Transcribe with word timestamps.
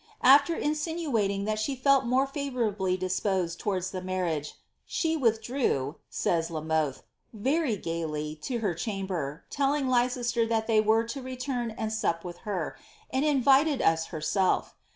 After 0.23 0.57
insiJiuai 0.59 1.29
ing 1.29 1.45
that 1.45 1.59
she 1.59 1.75
fell 1.75 2.01
more 2.01 2.25
favourably 2.25 2.97
disposed 2.97 3.59
towanis 3.61 3.91
the 3.91 4.01
marriage, 4.01 4.55
she 4.87 5.15
withdrew," 5.15 5.97
says 6.09 6.49
La 6.49 6.59
Mothe," 6.59 7.03
very 7.33 7.77
gady, 7.77 8.39
lo 8.51 8.57
her 8.57 8.73
chamber, 8.73 9.43
lelling 9.59 9.85
Leices 9.87 10.31
ter 10.33 10.47
llial 10.47 10.67
we 10.67 10.79
were 10.79 11.01
lo 11.03 11.21
relurn 11.21 11.75
and 11.77 11.93
sup 11.93 12.23
wiih 12.23 12.37
her. 12.39 12.75
and 13.11 13.23
inviied 13.23 13.79
us 13.79 14.07
herself. 14.07 14.73